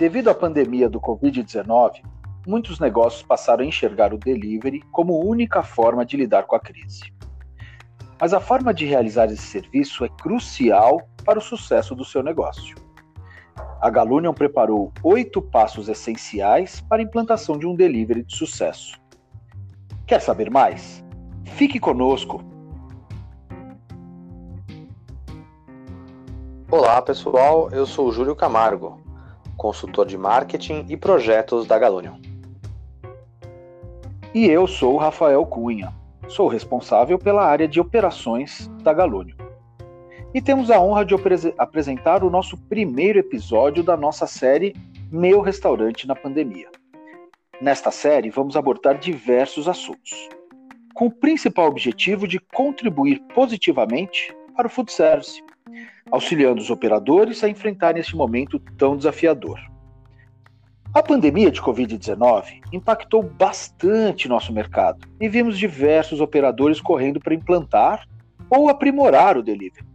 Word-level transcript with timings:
Devido 0.00 0.30
à 0.30 0.34
pandemia 0.34 0.88
do 0.88 0.98
Covid-19, 0.98 2.02
muitos 2.46 2.80
negócios 2.80 3.22
passaram 3.22 3.62
a 3.62 3.66
enxergar 3.66 4.14
o 4.14 4.16
delivery 4.16 4.80
como 4.90 5.22
única 5.22 5.62
forma 5.62 6.06
de 6.06 6.16
lidar 6.16 6.44
com 6.44 6.56
a 6.56 6.58
crise. 6.58 7.12
Mas 8.18 8.32
a 8.32 8.40
forma 8.40 8.72
de 8.72 8.86
realizar 8.86 9.26
esse 9.26 9.42
serviço 9.42 10.02
é 10.02 10.08
crucial 10.08 11.06
para 11.22 11.38
o 11.38 11.42
sucesso 11.42 11.94
do 11.94 12.02
seu 12.02 12.22
negócio. 12.22 12.74
A 13.78 13.90
Galunion 13.90 14.32
preparou 14.32 14.90
oito 15.02 15.42
passos 15.42 15.86
essenciais 15.86 16.80
para 16.80 17.02
a 17.02 17.04
implantação 17.04 17.58
de 17.58 17.66
um 17.66 17.74
delivery 17.74 18.22
de 18.22 18.34
sucesso. 18.34 18.98
Quer 20.06 20.22
saber 20.22 20.50
mais? 20.50 21.04
Fique 21.44 21.78
conosco! 21.78 22.42
Olá 26.70 27.02
pessoal, 27.02 27.68
eu 27.70 27.84
sou 27.84 28.10
Júlio 28.10 28.34
Camargo, 28.34 29.09
consultor 29.60 30.06
de 30.06 30.16
marketing 30.16 30.86
e 30.88 30.96
projetos 30.96 31.66
da 31.66 31.78
Galunion. 31.78 32.14
E 34.32 34.46
eu 34.46 34.66
sou 34.66 34.96
Rafael 34.96 35.44
Cunha, 35.44 35.92
sou 36.28 36.48
responsável 36.48 37.18
pela 37.18 37.44
área 37.44 37.68
de 37.68 37.78
operações 37.78 38.68
da 38.82 38.94
Galunion. 38.94 39.36
E 40.32 40.40
temos 40.40 40.70
a 40.70 40.80
honra 40.80 41.04
de 41.04 41.14
apresentar 41.58 42.24
o 42.24 42.30
nosso 42.30 42.56
primeiro 42.56 43.18
episódio 43.18 43.82
da 43.82 43.98
nossa 43.98 44.26
série 44.26 44.74
Meu 45.12 45.42
Restaurante 45.42 46.08
na 46.08 46.14
Pandemia. 46.14 46.70
Nesta 47.60 47.90
série, 47.90 48.30
vamos 48.30 48.56
abordar 48.56 48.98
diversos 48.98 49.68
assuntos, 49.68 50.26
com 50.94 51.08
o 51.08 51.10
principal 51.10 51.66
objetivo 51.66 52.26
de 52.26 52.38
contribuir 52.38 53.20
positivamente 53.34 54.34
para 54.56 54.68
o 54.68 54.70
food 54.70 54.90
service, 54.90 55.42
auxiliando 56.10 56.60
os 56.60 56.70
operadores 56.70 57.42
a 57.44 57.48
enfrentarem 57.48 58.00
este 58.00 58.16
momento 58.16 58.58
tão 58.76 58.96
desafiador. 58.96 59.58
A 60.92 61.02
pandemia 61.02 61.52
de 61.52 61.62
Covid-19 61.62 62.62
impactou 62.72 63.22
bastante 63.22 64.28
nosso 64.28 64.52
mercado 64.52 65.06
e 65.20 65.28
vimos 65.28 65.56
diversos 65.56 66.20
operadores 66.20 66.80
correndo 66.80 67.20
para 67.20 67.34
implantar 67.34 68.08
ou 68.50 68.68
aprimorar 68.68 69.36
o 69.38 69.42
delivery. 69.42 69.86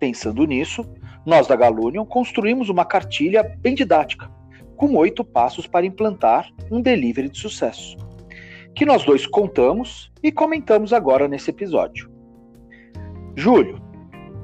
Pensando 0.00 0.44
nisso, 0.44 0.84
nós 1.24 1.46
da 1.46 1.54
Galunion 1.54 2.04
construímos 2.04 2.68
uma 2.68 2.84
cartilha 2.84 3.56
bem 3.60 3.76
didática, 3.76 4.28
com 4.76 4.96
oito 4.96 5.24
passos 5.24 5.68
para 5.68 5.86
implantar 5.86 6.50
um 6.68 6.80
delivery 6.80 7.28
de 7.28 7.38
sucesso, 7.38 7.96
que 8.74 8.84
nós 8.84 9.04
dois 9.04 9.26
contamos 9.28 10.12
e 10.20 10.32
comentamos 10.32 10.92
agora 10.92 11.28
nesse 11.28 11.50
episódio. 11.50 12.10
Júlio, 13.36 13.80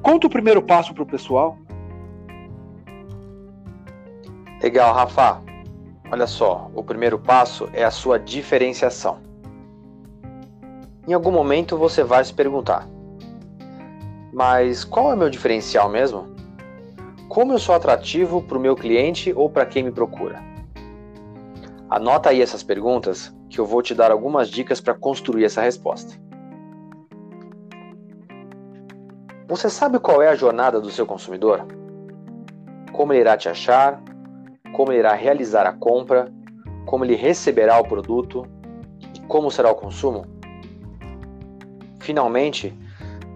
Conta 0.01 0.27
o 0.27 0.29
primeiro 0.29 0.61
passo 0.61 0.93
para 0.93 1.03
o 1.03 1.05
pessoal. 1.05 1.57
Legal, 4.61 4.93
Rafa. 4.93 5.41
Olha 6.11 6.27
só, 6.27 6.69
o 6.75 6.83
primeiro 6.83 7.17
passo 7.17 7.69
é 7.71 7.83
a 7.83 7.91
sua 7.91 8.19
diferenciação. 8.19 9.19
Em 11.07 11.13
algum 11.13 11.31
momento 11.31 11.77
você 11.77 12.03
vai 12.03 12.23
se 12.23 12.33
perguntar: 12.33 12.87
mas 14.33 14.83
qual 14.83 15.11
é 15.11 15.13
o 15.13 15.17
meu 15.17 15.29
diferencial 15.29 15.89
mesmo? 15.89 16.27
Como 17.27 17.53
eu 17.53 17.59
sou 17.59 17.75
atrativo 17.75 18.41
para 18.41 18.57
o 18.57 18.61
meu 18.61 18.75
cliente 18.75 19.33
ou 19.35 19.49
para 19.49 19.65
quem 19.65 19.83
me 19.83 19.91
procura? 19.91 20.41
Anota 21.89 22.29
aí 22.29 22.41
essas 22.41 22.63
perguntas 22.63 23.33
que 23.49 23.59
eu 23.59 23.65
vou 23.65 23.81
te 23.81 23.93
dar 23.93 24.11
algumas 24.11 24.49
dicas 24.49 24.79
para 24.79 24.93
construir 24.93 25.43
essa 25.43 25.61
resposta. 25.61 26.15
Você 29.51 29.69
sabe 29.69 29.99
qual 29.99 30.21
é 30.21 30.29
a 30.29 30.35
jornada 30.35 30.79
do 30.79 30.89
seu 30.89 31.05
consumidor? 31.05 31.67
Como 32.93 33.11
ele 33.11 33.19
irá 33.19 33.35
te 33.35 33.49
achar? 33.49 34.01
Como 34.71 34.93
ele 34.93 34.99
irá 34.99 35.11
realizar 35.11 35.67
a 35.67 35.73
compra? 35.73 36.31
Como 36.85 37.03
ele 37.03 37.15
receberá 37.15 37.77
o 37.77 37.83
produto? 37.83 38.47
E 39.13 39.19
como 39.27 39.51
será 39.51 39.69
o 39.69 39.75
consumo? 39.75 40.25
Finalmente, 41.99 42.73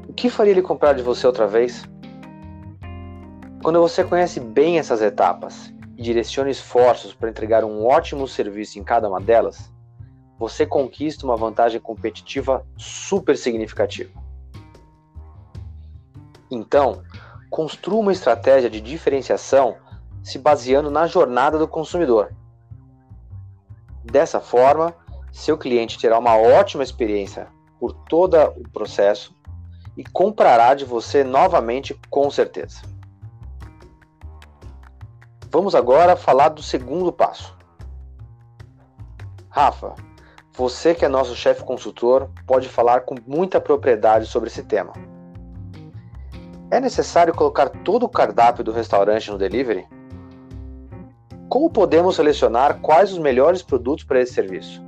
o 0.08 0.14
que 0.14 0.30
faria 0.30 0.52
ele 0.52 0.62
comprar 0.62 0.94
de 0.94 1.04
você 1.04 1.28
outra 1.28 1.48
vez? 1.48 1.84
Quando 3.62 3.82
você 3.82 4.02
conhece 4.02 4.40
bem 4.40 4.80
essas 4.80 5.02
etapas 5.02 5.74
e 5.98 6.02
direciona 6.02 6.50
esforços 6.50 7.14
para 7.14 7.30
entregar 7.30 7.66
um 7.66 7.86
ótimo 7.86 8.26
serviço 8.26 8.80
em 8.80 8.86
cada 8.86 9.10
uma 9.10 9.20
delas, 9.20 9.70
você 10.40 10.66
conquista 10.66 11.26
uma 11.26 11.36
vantagem 11.36 11.82
competitiva 11.82 12.66
super 12.78 13.36
significativa. 13.36 14.25
Então, 16.50 17.04
construa 17.50 18.02
uma 18.02 18.12
estratégia 18.12 18.70
de 18.70 18.82
diferenciação 18.82 19.78
se 20.24 20.38
baseando 20.38 20.90
na 20.90 21.08
jornada 21.08 21.58
do 21.58 21.68
consumidor. 21.68 22.34
Dessa 24.04 24.40
forma, 24.40 24.96
seu 25.32 25.58
cliente 25.58 26.00
terá 26.00 26.18
uma 26.18 26.36
ótima 26.38 26.84
experiência 26.84 27.48
por 27.80 27.92
todo 27.92 28.38
o 28.58 28.70
processo 28.70 29.36
e 29.98 30.04
comprará 30.04 30.74
de 30.74 30.86
você 30.86 31.24
novamente 31.24 32.00
com 32.10 32.30
certeza. 32.30 32.82
Vamos 35.50 35.74
agora 35.74 36.16
falar 36.16 36.50
do 36.50 36.62
segundo 36.62 37.12
passo. 37.14 37.56
Rafa, 39.50 39.96
você 40.54 40.94
que 40.94 41.06
é 41.06 41.08
nosso 41.08 41.36
chefe 41.36 41.64
consultor 41.64 42.30
pode 42.46 42.68
falar 42.68 43.02
com 43.02 43.16
muita 43.26 43.62
propriedade 43.62 44.26
sobre 44.26 44.50
esse 44.50 44.64
tema. 44.64 44.94
É 46.72 46.80
necessário 46.80 47.34
colocar 47.34 47.70
todo 47.70 48.04
o 48.04 48.10
cardápio 48.10 48.64
do 48.64 48.72
restaurante 48.72 49.30
no 49.30 49.38
delivery? 49.38 49.86
Como 51.48 51.70
podemos 51.70 52.16
selecionar 52.16 52.80
quais 52.82 53.14
os 53.14 53.20
melhores 53.20 53.62
produtos 53.62 54.04
para 54.04 54.20
esse 54.20 54.34
serviço? 54.34 54.84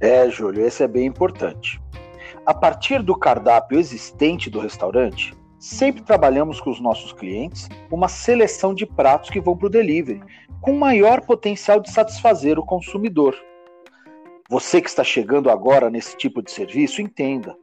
É, 0.00 0.28
Júlio, 0.28 0.66
esse 0.66 0.82
é 0.82 0.88
bem 0.88 1.06
importante. 1.06 1.80
A 2.44 2.52
partir 2.52 3.00
do 3.00 3.16
cardápio 3.16 3.78
existente 3.78 4.50
do 4.50 4.58
restaurante, 4.58 5.32
sempre 5.58 6.02
trabalhamos 6.02 6.60
com 6.60 6.70
os 6.70 6.80
nossos 6.80 7.12
clientes 7.12 7.68
uma 7.90 8.08
seleção 8.08 8.74
de 8.74 8.84
pratos 8.84 9.30
que 9.30 9.40
vão 9.40 9.56
para 9.56 9.68
o 9.68 9.70
delivery, 9.70 10.20
com 10.60 10.72
maior 10.72 11.20
potencial 11.20 11.78
de 11.78 11.92
satisfazer 11.92 12.58
o 12.58 12.66
consumidor. 12.66 13.36
Você 14.50 14.82
que 14.82 14.88
está 14.88 15.04
chegando 15.04 15.48
agora 15.48 15.88
nesse 15.88 16.16
tipo 16.16 16.42
de 16.42 16.50
serviço, 16.50 17.00
entenda 17.00 17.56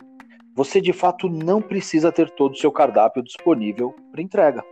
você 0.63 0.79
de 0.79 0.93
fato 0.93 1.27
não 1.27 1.59
precisa 1.59 2.11
ter 2.11 2.29
todo 2.29 2.51
o 2.53 2.57
seu 2.57 2.71
cardápio 2.71 3.23
disponível 3.23 3.95
para 4.11 4.21
entrega. 4.21 4.63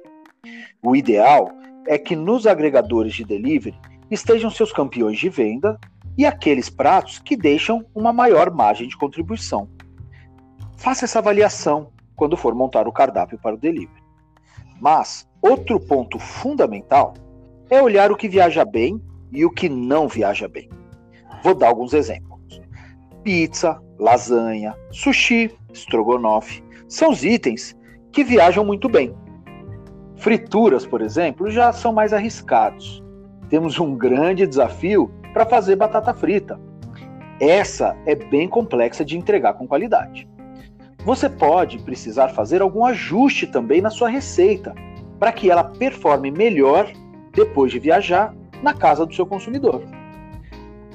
O 0.83 0.95
ideal 0.95 1.50
é 1.88 1.97
que 1.97 2.16
nos 2.16 2.45
agregadores 2.45 3.16
de 3.16 3.25
delivery 3.25 3.75
estejam 4.11 4.51
seus 4.51 4.72
campeões 4.72 5.17
de 5.17 5.29
venda 5.29 5.79
e 6.16 6.27
aqueles 6.27 6.69
pratos 6.69 7.17
que 7.17 7.35
deixam 7.35 7.83
uma 7.95 8.13
maior 8.13 8.51
margem 8.51 8.88
de 8.88 8.95
contribuição. 8.95 9.67
Faça 10.77 11.05
essa 11.05 11.17
avaliação 11.17 11.91
quando 12.16 12.38
for 12.38 12.53
montar 12.53 12.88
o 12.88 12.94
cardápio 12.94 13.39
para 13.39 13.56
o 13.56 13.59
delivery. 13.59 14.03
Mas 14.79 15.27
outro 15.41 15.79
ponto 15.79 16.19
fundamental 16.19 17.16
é 17.67 17.81
olhar 17.81 18.11
o 18.11 18.16
que 18.16 18.29
viaja 18.29 18.63
bem 18.63 19.01
e 19.31 19.44
o 19.44 19.50
que 19.50 19.67
não 19.67 20.07
viaja 20.07 20.47
bem. 20.47 20.69
Vou 21.44 21.56
dar 21.56 21.69
alguns 21.69 21.94
exemplos: 21.94 22.61
pizza, 23.23 23.81
lasanha, 23.97 24.75
sushi, 24.91 25.59
estrogonofe. 25.74 26.63
São 26.88 27.12
os 27.12 27.24
itens 27.24 27.78
que 28.12 28.24
viajam 28.24 28.66
muito 28.66 28.90
bem. 28.90 29.16
Frituras, 30.18 30.85
por 30.85 31.02
exemplo, 31.02 31.50
já 31.50 31.72
são 31.72 31.94
mais 31.94 32.13
arriscados. 32.13 33.03
Temos 33.50 33.80
um 33.80 33.96
grande 33.96 34.46
desafio 34.46 35.12
para 35.34 35.46
fazer 35.46 35.75
batata 35.75 36.13
frita. 36.13 36.59
Essa 37.40 37.96
é 38.06 38.16
bem 38.16 38.47
complexa 38.47 39.06
de 39.06 39.18
entregar 39.18 39.53
com 39.53 39.68
qualidade. 39.68 40.28
Você 41.06 41.30
pode 41.30 41.80
precisar 41.80 42.30
fazer 42.30 42.62
algum 42.62 42.86
ajuste 42.86 43.48
também 43.48 43.81
na 43.81 43.89
sua 43.89 44.10
receita 44.10 44.75
para 45.18 45.31
que 45.31 45.50
ela 45.50 45.63
performe 45.63 46.30
melhor 46.30 46.92
depois 47.33 47.71
de 47.71 47.80
viajar 47.80 48.36
na 48.62 48.74
casa 48.74 49.06
do 49.06 49.13
seu 49.13 49.25
consumidor. 49.25 49.81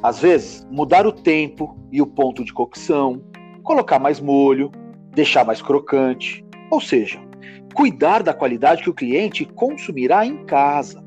Às 0.03 0.21
vezes, 0.21 0.67
mudar 0.71 1.07
o 1.07 1.13
tempo 1.13 1.79
e 1.91 2.03
o 2.03 2.07
ponto 2.07 2.45
de 2.45 2.53
cocção, 2.53 3.23
colocar 3.65 3.99
mais 3.99 4.21
molho, 4.21 4.71
deixar 5.13 5.45
mais 5.45 5.61
crocante, 5.61 6.45
ou 6.71 6.81
seja, 6.81 7.19
cuidar 7.75 8.23
da 8.23 8.35
qualidade 8.35 8.83
que 8.83 8.91
o 8.91 8.95
cliente 8.95 9.45
consumirá 9.45 10.25
em 10.25 10.45
casa. 10.45 11.03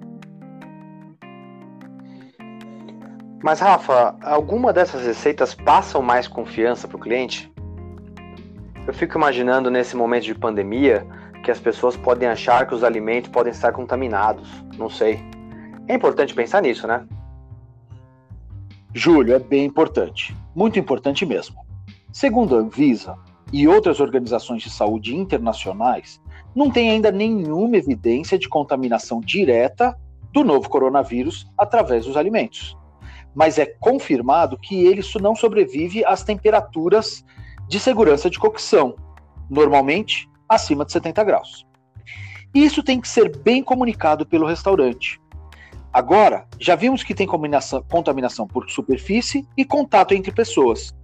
Mas 3.43 3.59
Rafa, 3.59 4.17
alguma 4.21 4.73
dessas 4.73 5.05
receitas 5.05 5.53
passam 5.53 6.01
mais 6.01 6.27
confiança 6.27 6.87
para 6.87 6.97
o 6.97 6.99
cliente? 6.99 7.49
Eu 8.85 8.93
fico 8.93 9.17
imaginando 9.17 9.69
nesse 9.69 9.95
momento 9.95 10.23
de 10.23 10.33
pandemia 10.33 11.05
que 11.43 11.51
as 11.51 11.59
pessoas 11.59 11.95
podem 11.95 12.27
achar 12.27 12.67
que 12.67 12.73
os 12.73 12.83
alimentos 12.83 13.29
podem 13.29 13.51
estar 13.51 13.71
contaminados. 13.71 14.49
Não 14.77 14.89
sei. 14.89 15.19
É 15.87 15.93
importante 15.93 16.33
pensar 16.33 16.61
nisso, 16.61 16.87
né? 16.87 17.05
Júlio, 18.93 19.35
é 19.35 19.39
bem 19.39 19.65
importante. 19.65 20.35
Muito 20.55 20.79
importante 20.79 21.25
mesmo. 21.25 21.66
Segundo 22.11 22.55
a 22.55 22.59
Anvisa 22.59 23.15
e 23.51 23.67
outras 23.67 23.99
organizações 23.99 24.63
de 24.63 24.69
saúde 24.69 25.15
internacionais, 25.15 26.21
não 26.55 26.71
tem 26.71 26.89
ainda 26.89 27.11
nenhuma 27.11 27.77
evidência 27.77 28.37
de 28.37 28.49
contaminação 28.49 29.19
direta 29.19 29.97
do 30.31 30.43
novo 30.43 30.69
coronavírus 30.69 31.47
através 31.57 32.05
dos 32.05 32.17
alimentos. 32.17 32.75
Mas 33.35 33.57
é 33.59 33.65
confirmado 33.65 34.57
que 34.57 34.85
ele 34.85 35.01
não 35.21 35.35
sobrevive 35.35 36.03
às 36.03 36.23
temperaturas 36.23 37.23
de 37.67 37.79
segurança 37.79 38.29
de 38.29 38.39
cocção, 38.39 38.95
normalmente 39.49 40.29
acima 40.49 40.85
de 40.85 40.91
70 40.91 41.23
graus. 41.23 41.67
Isso 42.53 42.81
tem 42.81 42.99
que 42.99 43.07
ser 43.07 43.37
bem 43.37 43.61
comunicado 43.61 44.25
pelo 44.25 44.47
restaurante. 44.47 45.19
Agora, 45.93 46.47
já 46.59 46.75
vimos 46.75 47.03
que 47.03 47.13
tem 47.13 47.27
contaminação 47.27 48.47
por 48.47 48.69
superfície 48.69 49.47
e 49.55 49.65
contato 49.65 50.13
entre 50.13 50.31
pessoas. 50.31 50.95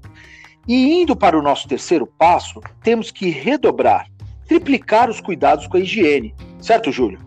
E 0.68 1.01
indo 1.01 1.15
para 1.15 1.38
o 1.38 1.42
nosso 1.42 1.68
terceiro 1.68 2.07
passo, 2.07 2.62
temos 2.81 3.12
que 3.12 3.30
redobrar, 3.30 4.07
triplicar 4.48 5.10
os 5.10 5.19
cuidados 5.19 5.68
com 5.68 5.77
a 5.77 5.80
higiene. 5.81 6.33
Certo, 6.62 6.92
Júlio? 6.92 7.19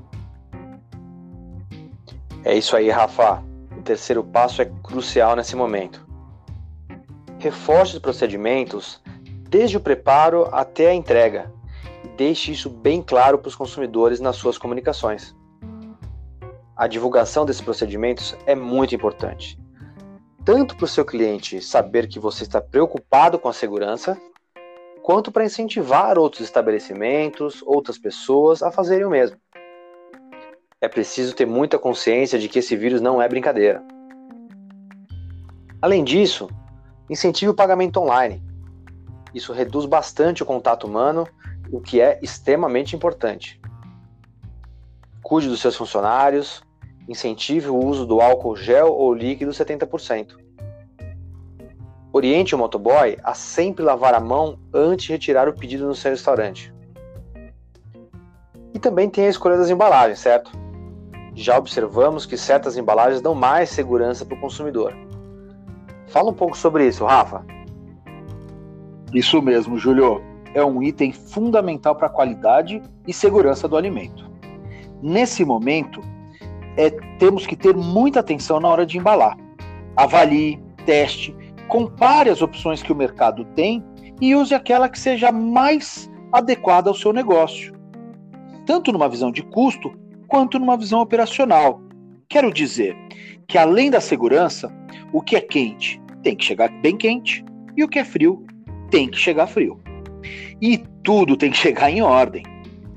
É 2.45 2.57
isso 2.57 2.77
aí, 2.77 2.89
Rafa. 2.89 3.43
O 3.77 3.83
terceiro 3.83 4.25
passo 4.25 4.63
é 4.63 4.71
crucial 4.83 5.37
nesse 5.37 5.55
momento. 5.55 6.07
Reforce 7.39 7.95
os 7.95 7.99
procedimentos 7.99 9.03
desde 9.51 9.77
o 9.77 9.81
preparo 9.81 10.49
até 10.53 10.89
a 10.89 10.95
entrega 10.95 11.53
e 12.05 12.09
deixe 12.17 12.53
isso 12.53 12.71
bem 12.71 13.03
claro 13.03 13.39
para 13.39 13.49
os 13.49 13.55
consumidores 13.55 14.19
nas 14.19 14.37
suas 14.37 14.57
comunicações. 14.57 15.37
A 16.75 16.87
divulgação 16.87 17.45
desses 17.45 17.63
procedimentos 17.63 18.37
é 18.47 18.55
muito 18.55 18.95
importante, 18.95 19.59
tanto 20.47 20.77
para 20.77 20.85
o 20.85 20.89
seu 20.89 21.05
cliente 21.05 21.61
saber 21.61 22.09
que 22.09 22.19
você 22.19 22.45
está 22.45 22.61
preocupado 22.63 23.39
com 23.39 23.49
a 23.49 23.53
segurança, 23.53 24.17
quanto 25.03 25.31
para 25.31 25.45
incentivar 25.45 26.19
outros 26.19 26.43
estabelecimentos, 26.43 27.63
outras 27.67 27.99
pessoas 27.99 28.63
a 28.63 28.71
fazerem 28.71 29.05
o 29.05 29.11
mesmo 29.11 29.37
é 30.81 30.89
preciso 30.89 31.35
ter 31.35 31.47
muita 31.47 31.79
consciência 31.79 32.39
de 32.39 32.49
que 32.49 32.59
esse 32.59 32.77
vírus 32.77 33.01
não 33.01 33.21
é 33.21 33.29
brincadeira. 33.29 33.83
Além 35.81 36.05
disso, 36.05 36.49
incentive 37.09 37.51
o 37.51 37.55
pagamento 37.55 37.99
online. 37.99 38.43
Isso 39.35 39.53
reduz 39.53 39.87
bastante 39.87 40.43
o 40.43 40.47
contato 40.47 40.87
humano, 40.87 41.27
o 41.71 41.81
que 41.81 42.01
é 42.01 42.19
extremamente 42.23 42.95
importante. 42.95 43.61
Cuide 45.23 45.49
dos 45.49 45.61
seus 45.61 45.77
funcionários, 45.77 46.63
incentive 47.09 47.69
o 47.69 47.77
uso 47.77 48.07
do 48.07 48.21
álcool 48.21 48.57
gel 48.57 48.93
ou 48.93 49.15
líquido 49.15 49.51
70%. 49.51 50.37
Oriente 52.13 52.55
o 52.55 52.59
motoboy 52.59 53.19
a 53.23 53.35
sempre 53.35 53.85
lavar 53.85 54.15
a 54.15 54.21
mão 54.21 54.59
antes 54.73 55.07
de 55.07 55.13
retirar 55.13 55.49
o 55.49 55.53
pedido 55.53 55.87
no 55.87 55.95
seu 55.95 56.11
restaurante. 56.11 56.73
E 58.73 58.79
também 58.79 59.09
tem 59.09 59.27
a 59.27 59.31
escolha 59.31 59.57
das 59.57 59.71
embalagens, 59.71 60.21
certo? 60.21 60.51
já 61.37 61.59
observamos 61.59 62.25
que 62.25 62.39
certas 62.39 62.79
embalagens 62.79 63.21
dão 63.21 63.35
mais 63.35 63.69
segurança 63.69 64.25
para 64.25 64.35
o 64.35 64.41
consumidor. 64.41 64.95
Fala 66.07 66.31
um 66.31 66.35
pouco 66.35 66.57
sobre 66.57 66.89
isso, 66.89 67.05
Rafa. 67.05 67.45
Isso 69.13 69.43
mesmo, 69.43 69.77
Júlio. 69.77 70.23
É 70.55 70.65
um 70.65 70.83
item 70.83 71.13
fundamental 71.13 71.95
para 71.95 72.07
a 72.07 72.11
qualidade 72.11 72.83
e 73.07 73.13
segurança 73.13 73.69
do 73.69 73.77
alimento. 73.77 74.25
Nesse 75.03 75.45
momento, 75.45 76.01
é, 76.77 76.91
temos 77.19 77.47
que 77.47 77.57
ter 77.57 77.75
muita 77.75 78.21
atenção 78.21 78.61
na 78.61 78.69
hora 78.69 78.87
de 78.87 78.99
embalar. 78.99 79.37
Avalie, 79.97 80.61
teste, 80.85 81.35
compare 81.69 82.31
as 82.31 82.43
opções 82.43 82.83
que 82.83 82.93
o 82.93 82.97
mercado 82.97 83.45
tem 83.55 83.83
e 84.21 84.35
use 84.35 84.55
aquela 84.55 84.89
que 84.89 84.99
seja 84.99 85.33
mais 85.33 86.11
adequada 86.33 86.91
ao 86.91 86.95
seu 86.95 87.13
negócio. 87.13 87.75
Tanto 88.65 88.93
numa 88.93 89.09
visão 89.09 89.31
de 89.31 89.43
custo 89.43 89.93
quanto 90.29 90.59
numa 90.59 90.77
visão 90.77 91.01
operacional. 91.01 91.81
Quero 92.29 92.53
dizer 92.53 92.97
que, 93.47 93.57
além 93.57 93.91
da 93.91 94.01
segurança, 94.01 94.73
o 95.13 95.23
que 95.23 95.37
é 95.37 95.41
quente 95.41 96.01
tem 96.23 96.35
que 96.35 96.45
chegar 96.45 96.69
bem 96.81 96.97
quente 96.97 97.45
e 97.77 97.85
o 97.85 97.89
que 97.89 97.99
é 97.99 98.05
frio 98.05 98.45
tem 98.91 99.09
que 99.09 99.19
chegar 99.19 99.47
frio. 99.47 99.81
E 100.61 100.79
tudo 101.03 101.37
tem 101.37 101.51
que 101.51 101.57
chegar 101.57 101.91
em 101.91 102.03
ordem. 102.03 102.43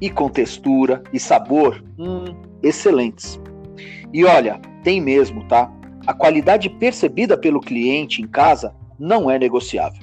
E 0.02 0.10
com 0.10 0.30
textura 0.30 1.04
e 1.14 1.20
sabor 1.20 1.84
hum, 1.98 2.26
excelentes. 2.64 3.40
E 4.14 4.26
olha, 4.26 4.60
tem 4.84 5.00
mesmo, 5.00 5.48
tá? 5.48 5.72
A 6.06 6.14
qualidade 6.14 6.70
percebida 6.70 7.38
pelo 7.38 7.62
cliente 7.62 8.22
em 8.22 8.28
casa 8.28 8.74
não 8.98 9.30
é 9.30 9.38
negociável. 9.38 10.02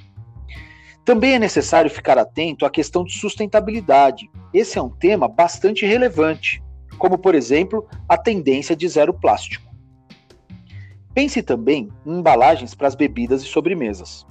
Também 1.05 1.35
é 1.35 1.39
necessário 1.39 1.91
ficar 1.91 2.19
atento 2.19 2.67
à 2.67 2.71
questão 2.71 3.05
de 3.05 3.13
sustentabilidade. 3.13 4.31
Esse 4.53 4.79
é 4.79 4.83
um 4.83 4.91
tema 4.91 5.29
bastante 5.29 5.87
relevante 5.87 6.63
como 6.97 7.19
por 7.19 7.35
exemplo 7.35 7.87
a 8.09 8.17
tendência 8.17 8.75
de 8.75 8.89
zero 8.89 9.15
plástico. 9.15 9.67
Pense 11.15 11.43
também 11.43 11.89
em 12.05 12.19
embalagens 12.19 12.75
para 12.75 12.89
as 12.89 12.95
bebidas 12.95 13.43
e 13.43 13.47
sobremesas. 13.47 14.27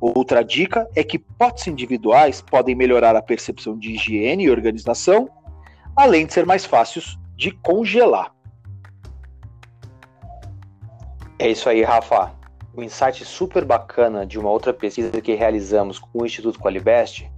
Outra 0.00 0.42
dica 0.42 0.88
é 0.94 1.02
que 1.02 1.18
potes 1.18 1.66
individuais 1.66 2.40
podem 2.40 2.74
melhorar 2.74 3.16
a 3.16 3.22
percepção 3.22 3.76
de 3.76 3.92
higiene 3.92 4.44
e 4.44 4.50
organização, 4.50 5.28
além 5.96 6.26
de 6.26 6.34
ser 6.34 6.46
mais 6.46 6.64
fáceis 6.64 7.16
de 7.36 7.50
congelar. 7.50 8.32
É 11.40 11.48
isso 11.48 11.68
aí, 11.68 11.84
Rafa. 11.84 12.32
Um 12.76 12.82
insight 12.82 13.24
super 13.24 13.64
bacana 13.64 14.26
de 14.26 14.40
uma 14.40 14.50
outra 14.50 14.74
pesquisa 14.74 15.20
que 15.20 15.34
realizamos 15.34 15.96
com 15.96 16.22
o 16.22 16.26
Instituto 16.26 16.58
Qualibest 16.58 17.30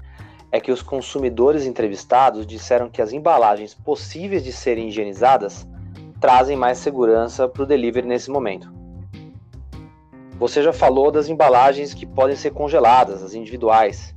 é 0.51 0.59
que 0.59 0.73
os 0.73 0.81
consumidores 0.81 1.67
entrevistados 1.67 2.47
disseram 2.47 2.89
que 2.89 3.03
as 3.03 3.13
embalagens 3.13 3.75
possíveis 3.75 4.43
de 4.43 4.53
serem 4.53 4.89
higienizadas 4.89 5.69
trazem 6.19 6.57
mais 6.57 6.79
segurança 6.79 7.47
para 7.47 7.63
o 7.63 7.67
delivery 7.67 8.07
nesse 8.07 8.31
momento. 8.31 8.73
Você 10.39 10.63
já 10.63 10.73
falou 10.73 11.11
das 11.11 11.29
embalagens 11.29 11.93
que 11.93 12.07
podem 12.07 12.37
ser 12.37 12.53
congeladas, 12.53 13.23
as 13.23 13.35
individuais. 13.35 14.15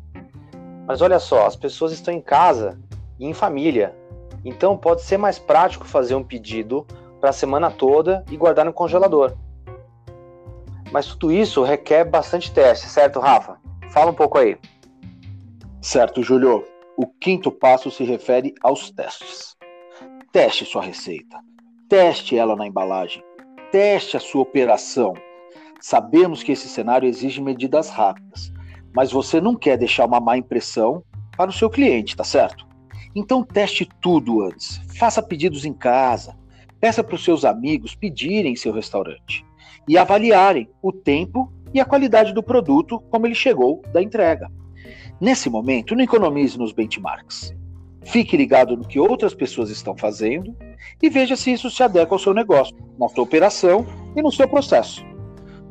Mas 0.87 1.01
olha 1.01 1.19
só, 1.19 1.45
as 1.45 1.57
pessoas 1.57 1.91
estão 1.91 2.13
em 2.13 2.21
casa 2.21 2.79
e 3.19 3.25
em 3.25 3.33
família, 3.33 3.93
então 4.45 4.77
pode 4.77 5.01
ser 5.01 5.17
mais 5.17 5.37
prático 5.37 5.85
fazer 5.85 6.15
um 6.15 6.23
pedido 6.23 6.87
para 7.19 7.31
a 7.31 7.33
semana 7.33 7.69
toda 7.69 8.23
e 8.31 8.37
guardar 8.37 8.63
no 8.63 8.71
congelador. 8.71 9.33
Mas 10.93 11.07
tudo 11.07 11.33
isso 11.33 11.63
requer 11.63 12.05
bastante 12.05 12.53
teste, 12.53 12.85
certo, 12.85 13.19
Rafa? 13.19 13.57
Fala 13.89 14.11
um 14.11 14.13
pouco 14.13 14.37
aí. 14.37 14.55
Certo, 15.81 16.21
Júlio. 16.21 16.63
O 16.95 17.07
quinto 17.07 17.51
passo 17.51 17.89
se 17.89 18.03
refere 18.03 18.53
aos 18.61 18.91
testes. 18.91 19.57
Teste 20.31 20.65
sua 20.65 20.83
receita. 20.83 21.39
Teste 21.89 22.37
ela 22.37 22.55
na 22.55 22.67
embalagem. 22.67 23.23
Teste 23.71 24.15
a 24.15 24.19
sua 24.19 24.43
operação. 24.43 25.15
Sabemos 25.81 26.43
que 26.43 26.51
esse 26.51 26.69
cenário 26.69 27.09
exige 27.09 27.41
medidas 27.41 27.89
rápidas, 27.89 28.53
mas 28.95 29.11
você 29.11 29.41
não 29.41 29.55
quer 29.55 29.79
deixar 29.79 30.05
uma 30.05 30.19
má 30.19 30.37
impressão 30.37 31.03
para 31.35 31.49
o 31.49 31.53
seu 31.53 31.71
cliente, 31.71 32.15
tá 32.15 32.23
certo? 32.23 32.67
Então 33.15 33.43
teste 33.43 33.89
tudo 33.99 34.43
antes. 34.43 34.79
Faça 34.99 35.23
pedidos 35.23 35.65
em 35.65 35.73
casa. 35.73 36.37
Peça 36.79 37.03
para 37.03 37.15
os 37.15 37.23
seus 37.23 37.43
amigos 37.43 37.95
pedirem 37.95 38.53
em 38.53 38.55
seu 38.55 38.71
restaurante 38.71 39.43
e 39.87 39.97
avaliarem 39.97 40.69
o 40.81 40.91
tempo 40.91 41.51
e 41.73 41.79
a 41.79 41.85
qualidade 41.85 42.33
do 42.33 42.43
produto 42.43 42.99
como 43.09 43.25
ele 43.25 43.35
chegou 43.35 43.81
da 43.91 44.01
entrega. 44.01 44.49
Nesse 45.19 45.49
momento, 45.49 45.95
não 45.95 46.03
economize 46.03 46.57
nos 46.57 46.71
benchmarks. 46.71 47.53
Fique 48.03 48.35
ligado 48.35 48.75
no 48.75 48.85
que 48.85 48.99
outras 48.99 49.33
pessoas 49.33 49.69
estão 49.69 49.95
fazendo 49.97 50.55
e 51.01 51.09
veja 51.09 51.35
se 51.35 51.51
isso 51.51 51.69
se 51.69 51.81
adequa 51.81 52.13
ao 52.13 52.19
seu 52.19 52.33
negócio, 52.33 52.75
na 52.99 53.07
sua 53.07 53.23
operação 53.23 53.85
e 54.15 54.21
no 54.21 54.31
seu 54.31 54.47
processo. 54.47 55.05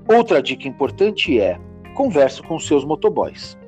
Outra 0.09 0.42
dica 0.42 0.66
importante 0.66 1.38
é 1.38 1.59
converse 1.95 2.42
com 2.42 2.59
seus 2.59 2.85
motoboys. 2.85 3.59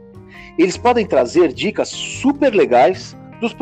Eles 0.59 0.77
podem 0.77 1.07
trazer 1.07 1.53
dicas 1.53 1.89
super 1.89 2.55
legais 2.55 3.17
dos, 3.41 3.55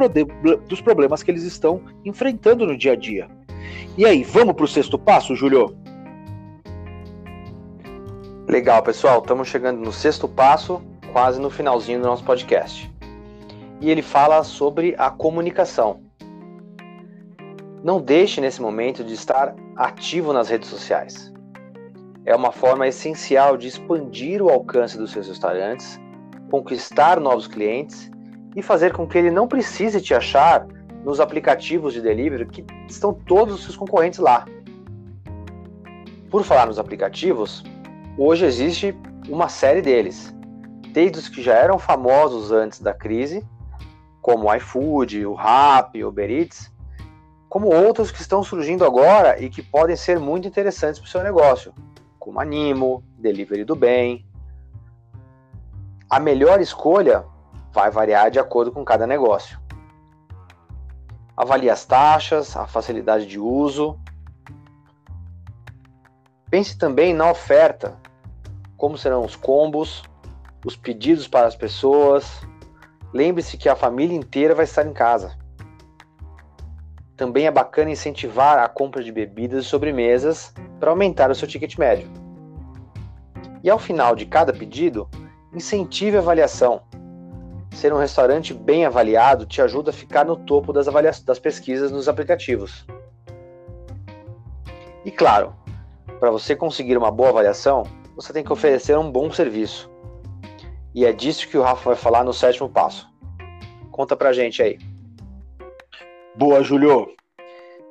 dos 0.69 0.81
problemas 0.81 1.23
que 1.23 1.31
eles 1.31 1.43
estão 1.43 1.83
enfrentando 2.05 2.67
no 2.67 2.77
dia 2.77 2.93
a 2.93 2.97
dia. 2.97 3.29
E 3.97 4.07
aí, 4.07 4.23
vamos 4.23 4.55
para 4.55 4.65
o 4.65 4.69
sexto 4.69 4.99
passo, 4.99 5.35
Julio? 5.35 5.77
Legal, 8.53 8.83
pessoal. 8.83 9.21
Estamos 9.21 9.49
chegando 9.49 9.81
no 9.81 9.91
sexto 9.91 10.29
passo 10.29 10.83
quase 11.11 11.41
no 11.41 11.49
finalzinho 11.49 12.03
do 12.03 12.07
nosso 12.07 12.23
podcast. 12.23 12.93
E 13.81 13.91
ele 13.91 14.03
fala 14.03 14.45
sobre 14.45 14.95
a 14.99 15.11
comunicação. 15.11 16.03
Não 17.83 17.99
deixe 17.99 18.43
nesse 18.43 18.61
momento 18.61 19.03
de 19.03 19.15
estar 19.15 19.57
ativo 19.75 20.35
nas 20.35 20.51
redes 20.51 20.69
sociais. 20.69 21.33
É 22.27 22.37
uma 22.37 22.53
forma 22.53 22.87
essencial 22.87 23.57
de 23.57 23.69
expandir 23.69 24.43
o 24.43 24.51
alcance 24.51 24.99
dos 24.99 25.13
seus 25.13 25.29
restaurantes, 25.29 25.99
conquistar 26.51 27.19
novos 27.19 27.47
clientes 27.47 28.11
e 28.55 28.61
fazer 28.61 28.93
com 28.93 29.07
que 29.07 29.17
ele 29.17 29.31
não 29.31 29.49
precise 29.49 29.99
te 29.99 30.13
achar 30.13 30.67
nos 31.03 31.21
aplicativos 31.21 31.95
de 31.95 32.03
delivery 32.03 32.45
que 32.45 32.67
estão 32.87 33.15
todos 33.15 33.55
os 33.55 33.65
seus 33.65 33.77
concorrentes 33.79 34.19
lá. 34.19 34.45
Por 36.31 36.45
falar 36.45 36.67
nos 36.67 36.79
aplicativos, 36.79 37.65
hoje 38.17 38.45
existe 38.45 38.97
uma 39.29 39.49
série 39.49 39.83
deles 39.83 40.35
desde 40.93 41.19
os 41.19 41.29
que 41.29 41.43
já 41.43 41.55
eram 41.55 41.79
famosos 41.79 42.53
antes 42.53 42.81
da 42.81 42.93
crise, 42.93 43.47
como 44.21 44.49
o 44.49 44.55
iFood, 44.55 45.25
o 45.25 45.35
Rappi, 45.35 46.05
o 46.05 46.09
Uber 46.09 46.31
Eats, 46.31 46.71
como 47.49 47.69
outros 47.69 48.11
que 48.11 48.21
estão 48.21 48.43
surgindo 48.43 48.85
agora 48.85 49.43
e 49.43 49.49
que 49.49 49.63
podem 49.63 49.97
ser 49.97 50.19
muito 50.19 50.47
interessantes 50.47 51.01
para 51.01 51.07
o 51.07 51.11
seu 51.11 51.23
negócio, 51.23 51.75
como 52.19 52.41
Animo, 52.41 53.03
Delivery 53.19 53.65
do 53.65 53.75
Bem. 53.75 54.27
A 56.09 56.21
melhor 56.21 56.61
escolha 56.61 57.25
vai 57.73 57.91
variar 57.91 58.31
de 58.31 58.39
acordo 58.39 58.71
com 58.71 58.85
cada 58.85 59.07
negócio. 59.07 59.59
Avalie 61.35 61.71
as 61.71 61.85
taxas, 61.85 62.55
a 62.55 62.67
facilidade 62.67 63.27
de 63.27 63.39
uso. 63.39 63.99
Pense 66.53 66.77
também 66.77 67.15
na 67.15 67.31
oferta, 67.31 67.97
como 68.77 68.99
serão 68.99 69.25
os 69.25 69.35
combos, 69.35 70.03
os 70.63 70.77
pedidos 70.77 71.27
para 71.27 71.47
as 71.47 71.57
pessoas. 71.57 72.43
Lembre-se 73.11 73.57
que 73.57 73.71
a 73.71 73.75
família 73.75 74.15
inteira 74.15 74.55
vai 74.55 74.67
estar 74.67 74.87
em 74.87 74.93
casa. 74.93 75.35
Também 77.17 77.47
é 77.47 77.51
bacana 77.51 77.91
incentivar 77.91 78.59
a 78.59 78.69
compra 78.69 79.03
de 79.03 79.11
bebidas 79.11 79.65
e 79.65 79.67
sobremesas 79.67 80.53
para 80.79 80.91
aumentar 80.91 81.31
o 81.31 81.35
seu 81.35 81.49
ticket 81.49 81.79
médio. 81.79 82.07
E 83.65 83.71
ao 83.71 83.79
final 83.79 84.15
de 84.15 84.27
cada 84.27 84.53
pedido, 84.53 85.09
incentive 85.55 86.19
a 86.19 86.21
avaliação. 86.21 86.83
Ser 87.71 87.95
um 87.95 87.99
restaurante 87.99 88.53
bem 88.53 88.85
avaliado 88.85 89.47
te 89.47 89.63
ajuda 89.63 89.89
a 89.89 89.95
ficar 89.95 90.27
no 90.27 90.37
topo 90.37 90.71
das, 90.71 90.87
das 91.23 91.39
pesquisas 91.39 91.91
nos 91.91 92.11
aplicativos. 92.11 92.85
E 95.03 95.11
claro, 95.11 95.62
para 96.23 96.31
você 96.31 96.55
conseguir 96.55 96.97
uma 96.97 97.11
boa 97.11 97.31
avaliação, 97.31 97.83
você 98.15 98.33
tem 98.33 98.45
que 98.45 98.53
oferecer 98.53 98.97
um 98.97 99.11
bom 99.11 99.29
serviço. 99.33 99.91
E 100.95 101.05
é 101.05 101.13
disso 101.13 101.49
que 101.49 101.59
o 101.59 101.63
Rafa 101.63 101.83
vai 101.91 101.97
falar 101.97 102.23
no 102.23 102.33
sétimo 102.33 102.69
passo. 102.69 103.13
Conta 103.91 104.15
pra 104.15 104.33
gente 104.33 104.63
aí. 104.63 104.79
Boa, 106.37 106.63
Julio. 106.63 107.09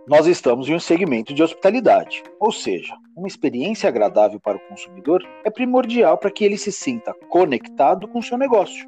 Nós 0.07 0.27
estamos 0.27 0.69
em 0.69 0.73
um 0.73 0.79
segmento 0.79 1.33
de 1.33 1.43
hospitalidade, 1.43 2.23
ou 2.39 2.53
seja, 2.53 2.95
uma 3.17 3.27
experiência 3.27 3.89
agradável 3.89 4.39
para 4.39 4.55
o 4.55 4.67
consumidor 4.69 5.21
é 5.43 5.49
primordial 5.49 6.17
para 6.17 6.31
que 6.31 6.45
ele 6.45 6.57
se 6.57 6.71
sinta 6.71 7.13
conectado 7.27 8.07
com 8.07 8.19
o 8.19 8.23
seu 8.23 8.37
negócio. 8.37 8.87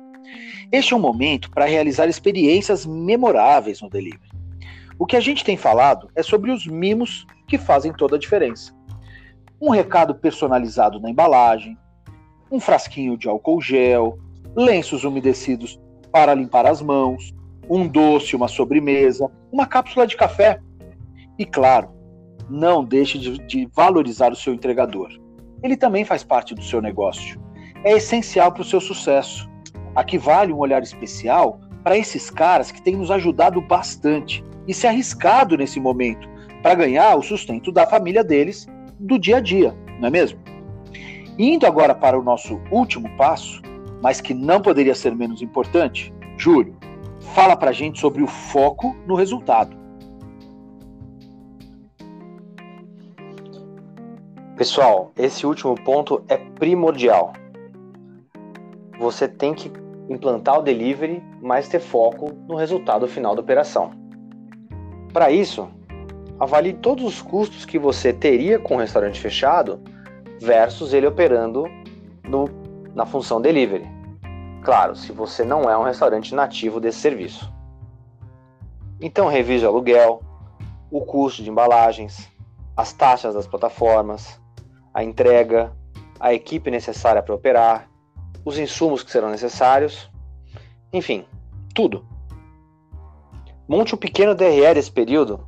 Este 0.71 0.93
é 0.93 0.95
um 0.95 1.01
momento 1.01 1.51
para 1.51 1.65
realizar 1.65 2.07
experiências 2.07 2.85
memoráveis 2.85 3.81
no 3.81 3.89
delivery. 3.89 4.31
O 4.97 5.05
que 5.05 5.17
a 5.17 5.19
gente 5.19 5.43
tem 5.43 5.57
falado 5.57 6.09
é 6.15 6.23
sobre 6.23 6.49
os 6.49 6.65
mimos 6.65 7.25
que 7.45 7.57
fazem 7.57 7.91
toda 7.91 8.15
a 8.15 8.19
diferença. 8.19 8.73
Um 9.65 9.69
recado 9.69 10.13
personalizado 10.13 10.99
na 10.99 11.09
embalagem, 11.09 11.77
um 12.51 12.59
frasquinho 12.59 13.17
de 13.17 13.29
álcool 13.29 13.61
gel, 13.61 14.19
lenços 14.53 15.05
umedecidos 15.05 15.79
para 16.11 16.33
limpar 16.33 16.65
as 16.65 16.81
mãos, 16.81 17.33
um 17.69 17.87
doce, 17.87 18.35
uma 18.35 18.49
sobremesa, 18.49 19.31
uma 19.53 19.65
cápsula 19.65 20.05
de 20.05 20.17
café. 20.17 20.59
E 21.39 21.45
claro, 21.45 21.93
não 22.49 22.83
deixe 22.83 23.17
de, 23.17 23.37
de 23.37 23.65
valorizar 23.73 24.33
o 24.33 24.35
seu 24.35 24.53
entregador. 24.53 25.07
Ele 25.63 25.77
também 25.77 26.03
faz 26.03 26.25
parte 26.25 26.53
do 26.53 26.61
seu 26.61 26.81
negócio. 26.81 27.39
É 27.85 27.93
essencial 27.93 28.51
para 28.51 28.63
o 28.63 28.65
seu 28.65 28.81
sucesso. 28.81 29.49
Aqui 29.95 30.17
vale 30.17 30.51
um 30.51 30.59
olhar 30.59 30.83
especial 30.83 31.61
para 31.85 31.97
esses 31.97 32.29
caras 32.29 32.69
que 32.69 32.81
têm 32.81 32.97
nos 32.97 33.09
ajudado 33.09 33.61
bastante 33.61 34.43
e 34.67 34.73
se 34.73 34.87
arriscado 34.87 35.55
nesse 35.55 35.79
momento 35.79 36.27
para 36.61 36.75
ganhar 36.75 37.15
o 37.15 37.23
sustento 37.23 37.71
da 37.71 37.87
família 37.87 38.25
deles 38.25 38.67
do 38.99 39.17
dia 39.17 39.37
a 39.37 39.39
dia, 39.39 39.75
não 39.99 40.07
é 40.07 40.11
mesmo? 40.11 40.39
Indo 41.37 41.65
agora 41.65 41.95
para 41.95 42.19
o 42.19 42.23
nosso 42.23 42.59
último 42.71 43.09
passo, 43.17 43.61
mas 44.01 44.21
que 44.21 44.33
não 44.33 44.61
poderia 44.61 44.93
ser 44.93 45.15
menos 45.15 45.41
importante, 45.41 46.13
Júlio, 46.37 46.75
fala 47.33 47.55
para 47.55 47.69
a 47.69 47.73
gente 47.73 47.99
sobre 47.99 48.21
o 48.21 48.27
foco 48.27 48.95
no 49.07 49.15
resultado. 49.15 49.75
Pessoal, 54.55 55.11
esse 55.17 55.45
último 55.45 55.73
ponto 55.75 56.23
é 56.27 56.37
primordial. 56.37 57.33
Você 58.99 59.27
tem 59.27 59.53
que 59.53 59.71
implantar 60.07 60.59
o 60.59 60.61
delivery, 60.61 61.23
mas 61.41 61.67
ter 61.67 61.79
foco 61.79 62.31
no 62.47 62.55
resultado 62.55 63.07
final 63.07 63.35
da 63.35 63.41
operação. 63.41 63.91
Para 65.11 65.31
isso, 65.31 65.69
avalie 66.39 66.73
todos 66.73 67.03
os 67.05 67.21
custos 67.21 67.65
que 67.65 67.77
você 67.77 68.11
teria 68.11 68.59
com 68.59 68.75
o 68.75 68.79
restaurante 68.79 69.19
fechado 69.19 69.81
versus 70.39 70.93
ele 70.93 71.07
operando 71.07 71.65
no, 72.23 72.49
na 72.93 73.05
função 73.05 73.41
delivery. 73.41 73.87
Claro, 74.63 74.95
se 74.95 75.11
você 75.11 75.43
não 75.43 75.69
é 75.69 75.77
um 75.77 75.83
restaurante 75.83 76.33
nativo 76.33 76.79
desse 76.79 76.99
serviço. 76.99 77.51
Então 79.01 79.27
revise 79.27 79.65
o 79.65 79.67
aluguel, 79.67 80.21
o 80.89 81.01
custo 81.01 81.43
de 81.43 81.49
embalagens, 81.49 82.29
as 82.75 82.93
taxas 82.93 83.33
das 83.33 83.45
plataformas, 83.45 84.39
a 84.93 85.03
entrega, 85.03 85.71
a 86.19 86.33
equipe 86.33 86.71
necessária 86.71 87.21
para 87.21 87.35
operar, 87.35 87.89
os 88.45 88.57
insumos 88.57 89.03
que 89.03 89.11
serão 89.11 89.29
necessários, 89.29 90.09
enfim, 90.91 91.25
tudo. 91.73 92.05
Monte 93.67 93.95
um 93.95 93.97
pequeno 93.97 94.35
DRE 94.35 94.73
desse 94.73 94.91
período 94.91 95.45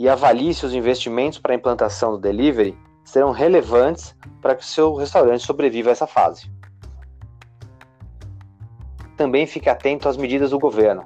e 0.00 0.08
avalie 0.08 0.54
se 0.54 0.64
os 0.64 0.72
investimentos 0.72 1.38
para 1.38 1.52
a 1.52 1.54
implantação 1.54 2.12
do 2.12 2.18
delivery 2.18 2.74
serão 3.04 3.32
relevantes 3.32 4.16
para 4.40 4.54
que 4.54 4.62
o 4.62 4.66
seu 4.66 4.94
restaurante 4.94 5.44
sobreviva 5.44 5.90
a 5.90 5.92
essa 5.92 6.06
fase. 6.06 6.50
Também 9.14 9.46
fique 9.46 9.68
atento 9.68 10.08
às 10.08 10.16
medidas 10.16 10.52
do 10.52 10.58
governo. 10.58 11.04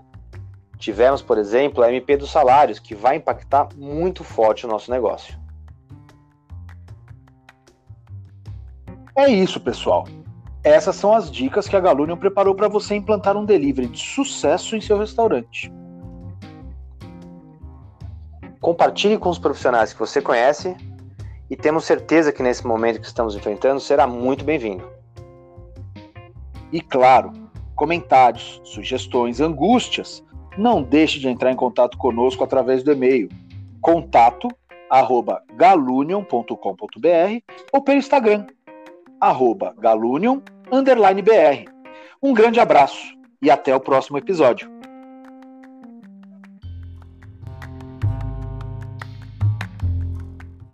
Tivemos, 0.79 1.21
por 1.21 1.39
exemplo, 1.39 1.83
a 1.83 1.93
MP 1.93 2.17
dos 2.17 2.31
salários, 2.31 2.79
que 2.79 2.95
vai 2.95 3.17
impactar 3.17 3.67
muito 3.75 4.23
forte 4.23 4.65
o 4.65 4.69
nosso 4.69 4.93
negócio. 4.93 5.37
É 9.17 9.29
isso, 9.29 9.59
pessoal. 9.59 10.07
Essas 10.63 10.95
são 10.95 11.13
as 11.13 11.33
dicas 11.33 11.67
que 11.67 11.75
a 11.75 11.81
Galunion 11.81 12.17
preparou 12.17 12.55
para 12.55 12.69
você 12.69 12.95
implantar 12.95 13.37
um 13.37 13.45
delivery 13.45 13.89
de 13.89 13.99
sucesso 13.99 14.77
em 14.77 14.81
seu 14.81 14.97
restaurante. 14.97 15.73
Compartilhe 18.65 19.19
com 19.19 19.29
os 19.29 19.39
profissionais 19.39 19.93
que 19.93 19.99
você 19.99 20.23
conhece 20.23 20.75
e 21.51 21.55
temos 21.55 21.85
certeza 21.85 22.33
que 22.33 22.43
nesse 22.43 22.67
momento 22.67 22.99
que 22.99 23.07
estamos 23.07 23.37
enfrentando 23.37 23.79
será 23.79 24.07
muito 24.07 24.43
bem-vindo. 24.43 24.89
E 26.73 26.81
claro, 26.81 27.31
comentários, 27.77 28.63
sugestões, 28.65 29.39
angústias, 29.39 30.25
não 30.57 30.83
deixe 30.83 31.21
de 31.21 31.29
entrar 31.29 31.53
em 31.53 31.57
contato 31.57 31.99
conosco 31.99 32.43
através 32.43 32.83
do 32.83 32.91
e-mail 32.91 33.29
contato 33.83 34.49
arroba 34.89 35.43
galunion.com.br 35.57 36.57
ou 37.71 37.83
pelo 37.83 37.99
Instagram 37.99 38.47
arroba 39.21 39.75
galunion 39.79 40.41
underline 40.73 41.21
br. 41.21 41.71
Um 42.23 42.33
grande 42.33 42.61
abraço 42.61 43.15
e 43.43 43.51
até 43.51 43.77
o 43.77 43.81
próximo 43.81 44.17
episódio. 44.17 44.74